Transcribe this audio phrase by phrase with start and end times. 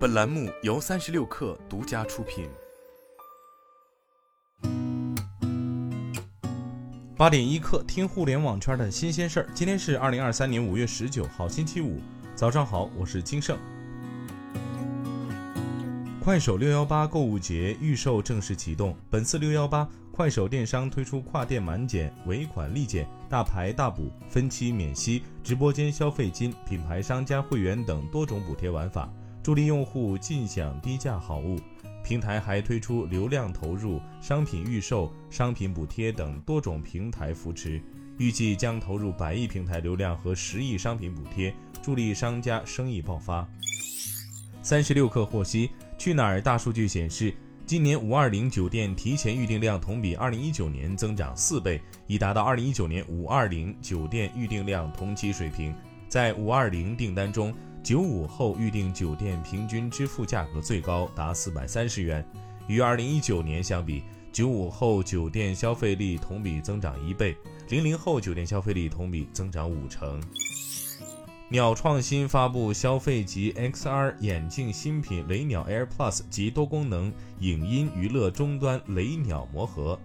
[0.00, 2.48] 本栏目由三十六氪独家出品。
[7.18, 9.48] 八点一刻，听互联网圈的新鲜事儿。
[9.52, 12.00] 今天是二零二三年五月十九号，星期五，
[12.34, 13.58] 早上好，我是金盛。
[16.18, 29.06] 快手六幺八购物节预售正式启动，本次六幺八，快手电商推出跨店满减、尾款立减、大牌大补、分期免息、直播间消费金、品牌商家会员等多种补贴玩法。
[29.42, 31.58] 助力用户尽享低价好物，
[32.04, 37.80] 平台还推出流量投入、商品预售、商品补贴等多种平台扶持，
[38.18, 43.48] 预计将投入百亿平台流量和十亿商品补贴，助力商家生意爆发。
[44.62, 47.32] 三十六氪获悉，去哪儿大数据显示，
[47.64, 55.74] 今年五二零酒店提前预订量同比二零一九年增长四倍，已达到二零一九年五二零酒店预订量同期水平。
[56.10, 62.24] 在五二零订单中，九五后预订酒店平均支付价格最高达四百三十元，
[62.68, 67.36] 与二零一九年相比，九五后酒店消费力同比增长一倍，
[67.70, 70.20] 零零后酒店消费力同比增长五成。
[71.48, 79.98] 鸟创新发布消费级 XR 眼镜新品雷鸟 Air Plus 及多功能影音娱乐终端雷鸟魔盒。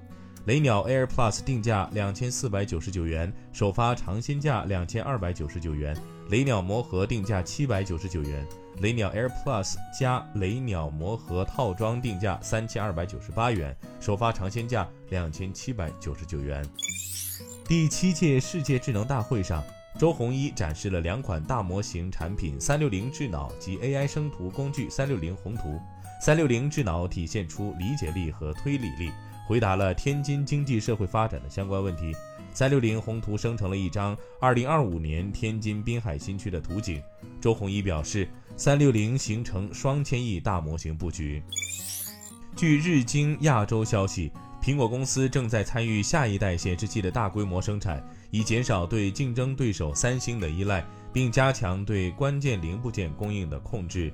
[0.46, 5.98] 雷鸟 Air Plus 定价两千四百九十九元，首发尝鲜价两千二百九十九元。
[6.30, 8.46] 雷鸟魔盒定价七百九十九元。
[8.80, 16.64] 雷鸟 Air Plus 加雷鸟魔盒套装定价三千二百九十八元，首发尝鲜价两千七百九十九元。
[17.68, 19.64] 第七届世界智能大会上，
[19.98, 25.82] 周鸿祎展示了两款大模型产品：三六零智脑及 AI 生图工具三六零宏图。
[26.22, 29.12] 三六零智脑体现出理解力和推理力。
[29.46, 32.16] 回答了天津经济社会发展的相关问题。
[32.54, 37.02] 三六零宏图生成了一张二零二五年天津滨海新区的图景。
[37.42, 41.44] 周鸿祎表示，三六零形成双千亿大模型布局。
[42.56, 44.32] 据日经亚洲消息，
[44.64, 50.82] 苹果公司正在参与下一代显示器的大规模生产，以减少对竞争对手三星的依赖，
[51.12, 54.14] 并加强对关键零部件供应的控制。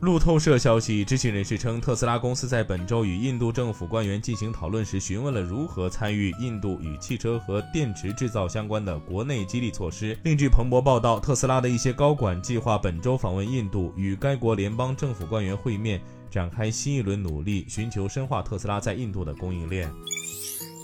[0.00, 10.16] 路透社消息，知情人士称，特斯拉公司在本周与印度政府官员进行讨论时，询问了如何参与印度与汽车和电池制造相关的国内激励措施。
[10.22, 19.92] 另据彭博报道，特斯拉的一些高管计划本周访问印度，与该国联邦政府官员会面，展开新一轮努力，寻求深化特斯拉在印度的供应链。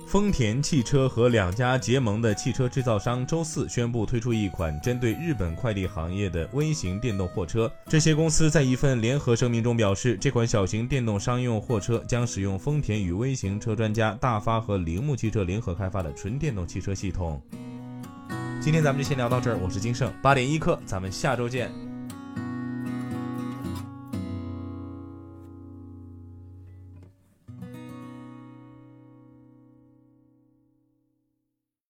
[0.07, 7.71] 丰田汽车和两家结盟的汽车制造商周四宣布推出一款针对日本快递行业的微型电动货车。
[7.87, 17.43] 这些公司在一份联合声明中表示，这款小型电动商用货车将使用丰田与微型车专家大发和铃木汽车联合开发的纯电动汽车系统。
[18.61, 21.94] 今天咱们就先聊到这儿，我是金盛八点一刻，咱们下周见。